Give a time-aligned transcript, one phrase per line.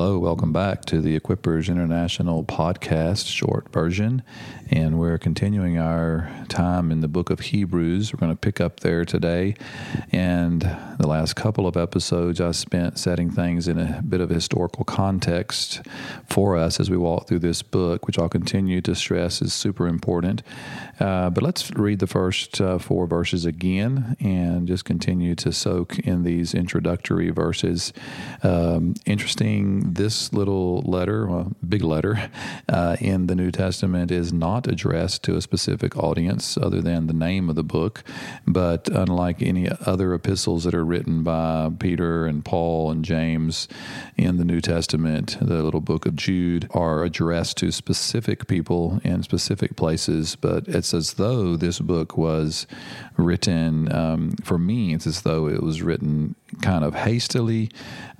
[0.00, 4.22] Hello, welcome back to the Equippers International podcast short version.
[4.70, 8.10] And we're continuing our time in the book of Hebrews.
[8.10, 9.56] We're going to pick up there today.
[10.10, 10.62] And
[10.98, 14.84] the last couple of episodes I spent setting things in a bit of a historical
[14.84, 15.82] context
[16.26, 19.86] for us as we walk through this book, which I'll continue to stress is super
[19.86, 20.42] important.
[20.98, 25.98] Uh, but let's read the first uh, four verses again and just continue to soak
[25.98, 27.92] in these introductory verses.
[28.42, 32.30] Um, interesting, this little letter, well, big letter,
[32.68, 37.12] uh, in the New Testament is not addressed to a specific audience other than the
[37.12, 38.04] name of the book.
[38.46, 43.68] But unlike any other epistles that are written by Peter and Paul and James
[44.16, 49.22] in the New Testament, the little book of Jude are addressed to specific people in
[49.22, 50.36] specific places.
[50.36, 52.66] But it's as though this book was
[53.16, 57.70] written, um, for me, it's as though it was written kind of hastily,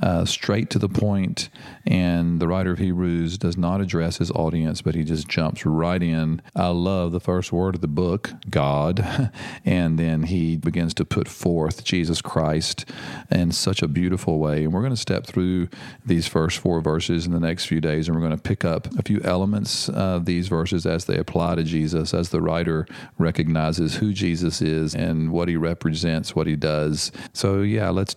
[0.03, 1.51] uh, straight to the point,
[1.87, 6.03] and the writer of Hebrews does not address his audience, but he just jumps right
[6.03, 6.41] in.
[6.57, 9.33] I love the first word of the book, God,
[9.65, 12.85] and then he begins to put forth Jesus Christ
[13.31, 14.65] in such a beautiful way.
[14.65, 15.69] And we're going to step through
[16.05, 18.87] these first four verses in the next few days, and we're going to pick up
[18.99, 22.87] a few elements of these verses as they apply to Jesus, as the writer
[23.19, 27.13] recognizes who Jesus is and what he represents, what he does.
[27.33, 28.15] So, yeah, let's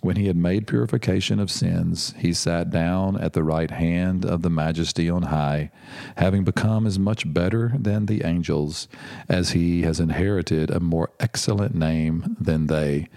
[0.00, 4.42] When he had made purification of sins, he sat down at the right hand of
[4.42, 5.70] the majesty on high,
[6.16, 8.88] having become as much better than the angels,
[9.28, 13.08] as he has inherited a more excellent name than they.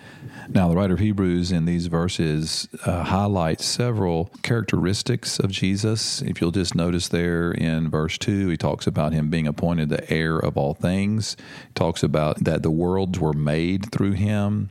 [0.48, 6.22] Now, the writer of Hebrews in these verses uh, highlights several characteristics of Jesus.
[6.22, 10.12] If you'll just notice there in verse 2, he talks about him being appointed the
[10.12, 11.36] heir of all things,
[11.68, 14.70] he talks about that the worlds were made through him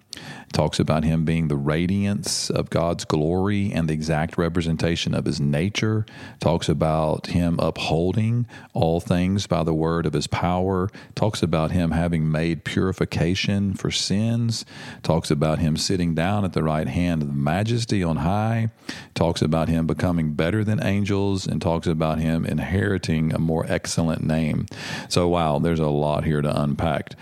[0.52, 5.40] talks about him being the radiance of God's glory and the exact representation of his
[5.40, 6.06] nature,
[6.40, 11.90] talks about him upholding all things by the word of his power, talks about him
[11.90, 14.64] having made purification for sins,
[15.02, 18.70] talks about him sitting down at the right hand of the majesty on high,
[19.14, 24.22] talks about him becoming better than angels, and talks about him inheriting a more excellent
[24.22, 24.66] name.
[25.08, 27.14] So, wow, there's a lot here to unpack.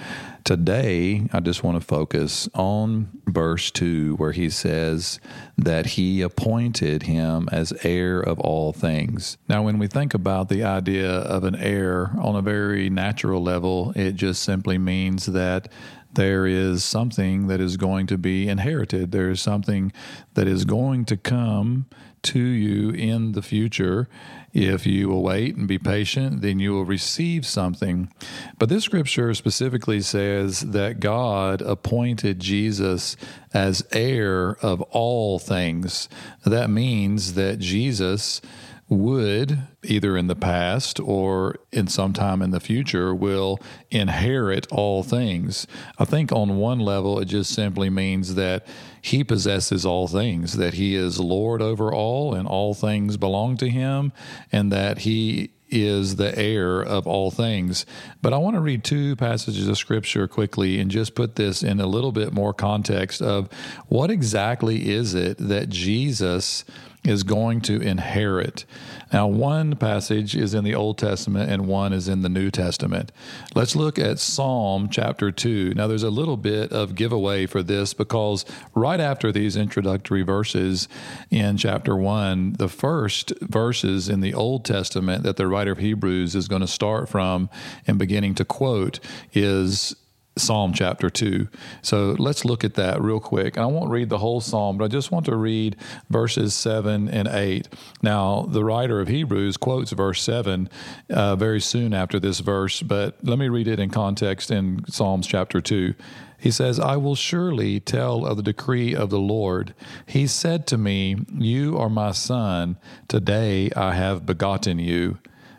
[0.47, 5.19] Today, I just want to focus on verse 2, where he says
[5.59, 9.39] that he appointed him as heir of all things.
[9.49, 13.93] Now, when we think about the idea of an heir on a very natural level,
[13.97, 15.69] it just simply means that
[16.15, 19.13] there is something that is going to be inherited.
[19.13, 19.93] There is something
[20.35, 21.87] that is going to come
[22.23, 24.09] to you in the future.
[24.53, 28.13] If you will wait and be patient, then you will receive something.
[28.59, 33.17] But this scripture specifically says that God appointed Jesus
[33.53, 36.09] as heir of all things.
[36.45, 38.41] That means that Jesus
[38.89, 43.59] would, either in the past or in some time in the future, will
[43.91, 45.67] inherit all things.
[45.99, 48.67] I think on one level, it just simply means that
[49.03, 53.69] he possesses all things, that he is Lord over all, and all things belong to
[53.69, 54.13] him,
[54.53, 57.87] and that he is the heir of all things.
[58.23, 61.81] But I want to read two passages of scripture quickly and just put this in
[61.81, 63.49] a little bit more context of
[63.89, 66.65] what exactly is it that Jesus
[67.07, 68.65] is going to inherit.
[69.13, 73.13] Now, one passage is in the Old Testament and one is in the New Testament.
[73.55, 75.75] Let's look at Psalm chapter 2.
[75.75, 80.89] Now, there's a little bit of giveaway for this because right after these introductory verses
[81.31, 86.35] in chapter 1, the first verses in the Old Testament that the writer of Hebrews
[86.35, 87.49] is going to start from
[87.87, 88.99] and beginning to quote
[89.33, 89.95] is
[90.39, 91.49] Psalm chapter 2.
[91.81, 93.57] So let's look at that real quick.
[93.57, 95.77] And I won't read the whole psalm, but I just want to read
[96.11, 97.69] verses 7 and 8.
[98.03, 100.69] Now, the writer of Hebrews quotes verse 7
[101.09, 105.27] uh, very soon after this verse, but let me read it in context in Psalms
[105.27, 105.95] chapter 2.
[106.39, 109.75] He says, I will surely tell of the decree of the Lord.
[110.05, 112.77] He said to me, You are my son.
[113.09, 115.19] Today I have begotten you.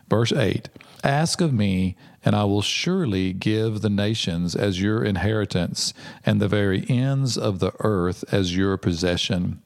[0.09, 0.69] Verse 8
[1.03, 1.95] Ask of me,
[2.25, 5.93] and I will surely give the nations as your inheritance,
[6.25, 9.61] and the very ends of the earth as your possession.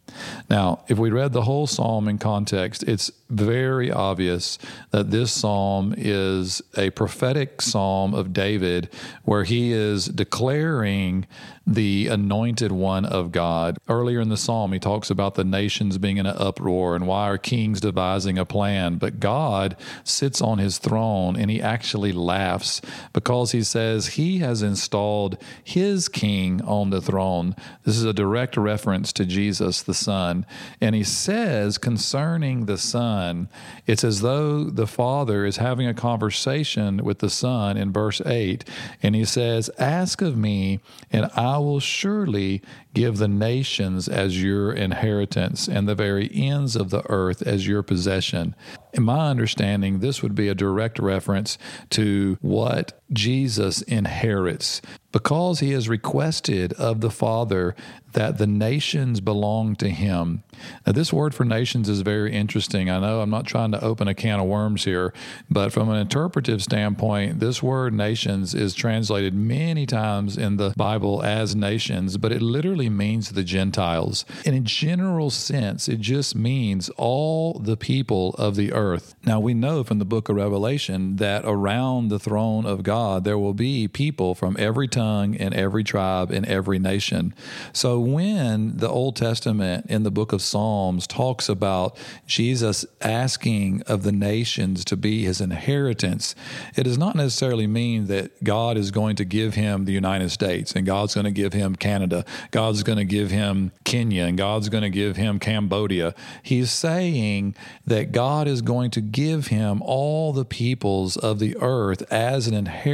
[0.49, 4.57] Now, if we read the whole psalm in context, it's very obvious
[4.91, 8.89] that this psalm is a prophetic psalm of David
[9.23, 11.25] where he is declaring
[11.65, 13.77] the anointed one of God.
[13.87, 17.29] Earlier in the psalm, he talks about the nations being in an uproar and why
[17.29, 18.95] are kings devising a plan.
[18.95, 22.81] But God sits on his throne and he actually laughs
[23.13, 27.55] because he says he has installed his king on the throne.
[27.83, 30.45] This is a direct reference to Jesus, the Son.
[30.79, 33.49] And he says concerning the Son,
[33.85, 38.63] it's as though the Father is having a conversation with the Son in verse 8.
[39.03, 40.79] And he says, Ask of me,
[41.11, 42.61] and I will surely
[42.93, 47.83] give the nations as your inheritance and the very ends of the earth as your
[47.83, 48.55] possession.
[48.93, 51.57] In my understanding, this would be a direct reference
[51.91, 54.81] to what Jesus inherits
[55.11, 57.75] because he has requested of the Father
[58.13, 60.43] that the nations belong to him.
[60.85, 62.89] Now, this word for nations is very interesting.
[62.89, 65.13] I know I'm not trying to open a can of worms here,
[65.49, 71.23] but from an interpretive standpoint, this word nations is translated many times in the Bible
[71.23, 74.25] as nations, but it literally means the Gentiles.
[74.45, 79.15] In a general sense, it just means all the people of the earth.
[79.25, 83.37] Now, we know from the book of Revelation that around the throne of God, there
[83.37, 87.33] will be people from every tongue and every tribe and every nation.
[87.73, 94.03] So, when the Old Testament in the book of Psalms talks about Jesus asking of
[94.03, 96.35] the nations to be his inheritance,
[96.75, 100.73] it does not necessarily mean that God is going to give him the United States
[100.73, 104.69] and God's going to give him Canada, God's going to give him Kenya, and God's
[104.69, 106.13] going to give him Cambodia.
[106.43, 107.55] He's saying
[107.85, 112.53] that God is going to give him all the peoples of the earth as an
[112.53, 112.90] inheritance.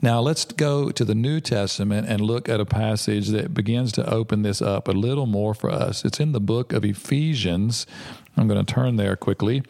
[0.00, 3.92] Now, let's go to the New Testament and look at a passage that begins begins
[3.92, 6.04] to open this up a little more for us.
[6.04, 7.86] It's in the book of Ephesians.
[8.36, 9.62] I'm going to turn there quickly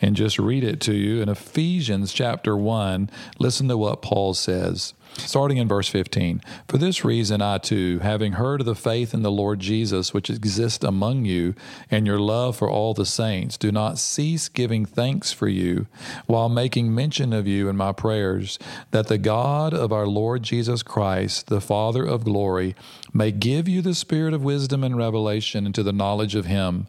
[0.00, 1.20] and just read it to you.
[1.20, 4.94] In Ephesians chapter 1, listen to what Paul says.
[5.16, 9.22] Starting in verse 15, for this reason I too, having heard of the faith in
[9.22, 11.54] the Lord Jesus which exists among you,
[11.90, 15.86] and your love for all the saints, do not cease giving thanks for you,
[16.26, 18.58] while making mention of you in my prayers,
[18.92, 22.74] that the God of our Lord Jesus Christ, the Father of glory,
[23.12, 26.86] may give you the spirit of wisdom and revelation into the knowledge of him.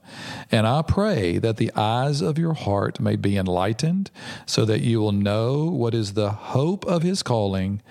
[0.51, 4.11] And I pray that the eyes of your heart may be enlightened,
[4.45, 7.81] so that you will know what is the hope of his calling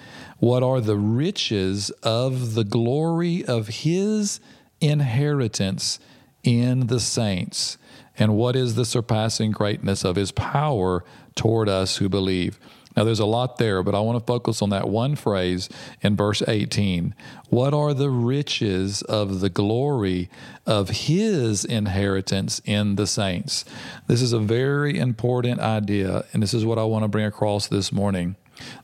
[0.40, 4.40] what are the riches of the glory of his
[4.80, 6.00] inheritance
[6.42, 7.76] in the saints?
[8.18, 11.04] And what is the surpassing greatness of his power
[11.34, 12.58] toward us who believe?
[12.96, 15.68] Now, there's a lot there, but I want to focus on that one phrase
[16.02, 17.14] in verse 18.
[17.48, 20.28] What are the riches of the glory
[20.66, 23.64] of his inheritance in the saints?
[24.06, 27.68] This is a very important idea, and this is what I want to bring across
[27.68, 28.34] this morning.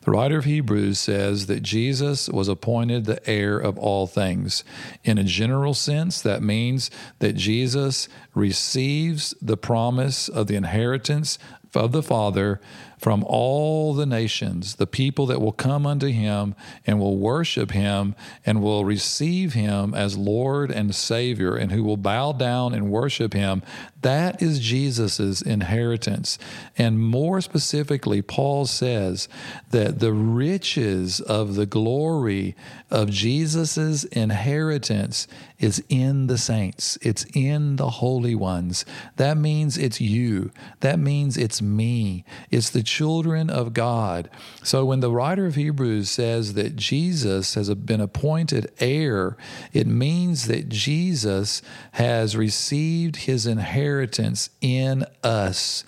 [0.03, 4.65] The writer of Hebrews says that Jesus was appointed the heir of all things.
[5.05, 11.39] In a general sense, that means that Jesus receives the promise of the inheritance
[11.75, 12.61] of the Father
[12.99, 16.55] from all the nations, the people that will come unto him
[16.87, 18.15] and will worship him
[18.45, 23.35] and will receive him as Lord and Savior and who will bow down and worship
[23.35, 23.63] him.
[24.03, 26.39] That is Jesus's inheritance.
[26.79, 29.29] And more specifically, Paul says
[29.71, 32.55] that the riches of the glory
[32.91, 35.27] of Jesus's inheritance
[35.59, 36.99] is in the saints.
[37.03, 38.85] It's in the holy ones.
[39.17, 40.51] That means it's you.
[40.81, 42.25] That means it's me.
[42.51, 44.31] It's the children of God.
[44.63, 49.37] So when the writer of Hebrews says that Jesus has been appointed heir,
[49.73, 51.61] it means that Jesus
[51.93, 55.85] has received his inheritance in us.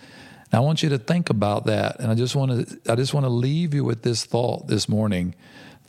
[0.53, 3.15] Now I want you to think about that and I just want to I just
[3.15, 5.35] want to leave you with this thought this morning.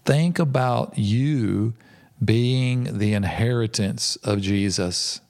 [0.05, 1.73] Think about you
[2.23, 5.21] being the inheritance of Jesus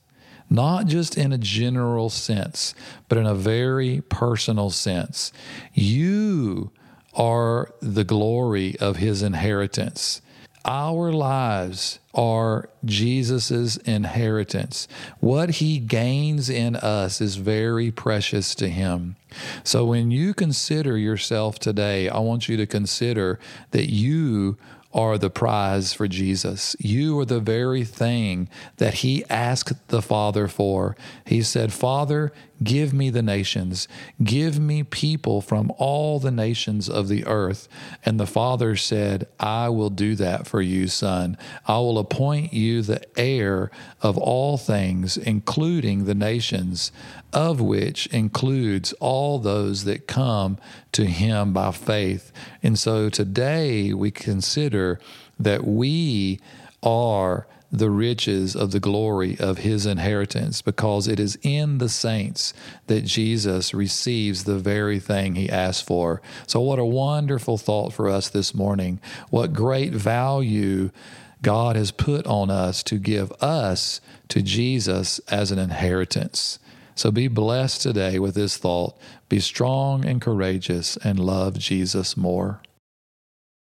[0.50, 2.74] not just in a general sense,
[3.08, 5.32] but in a very personal sense.
[5.74, 6.72] You
[7.14, 10.22] are the glory of his inheritance.
[10.66, 14.88] Our lives are Jesus' inheritance.
[15.20, 19.16] What he gains in us is very precious to him.
[19.64, 23.40] So when you consider yourself today, I want you to consider
[23.72, 24.58] that you
[24.94, 26.76] are the prize for Jesus.
[26.80, 30.96] You are the very thing that he asked the Father for.
[31.26, 32.32] He said, Father,
[32.64, 33.88] Give me the nations.
[34.22, 37.70] Give me people from all the nations of the earth.
[38.06, 41.38] And the father said, I will do that for you, son.
[41.66, 46.92] I will appoint you the heir of all things, including the nations,
[47.32, 50.58] of which includes all those that come
[50.92, 52.32] to him by faith.
[52.62, 55.00] And so today we consider
[55.40, 56.40] that we
[56.84, 62.54] are the riches of the glory of his inheritance because it is in the saints
[62.88, 66.22] that Jesus receives the very thing he asked for.
[66.48, 69.00] So, what a wonderful thought for us this morning.
[69.30, 70.90] What great value
[71.42, 76.60] God has put on us to give us to Jesus as an inheritance.
[76.96, 78.98] So, be blessed today with this thought.
[79.30, 82.62] Be strong and courageous and love Jesus more.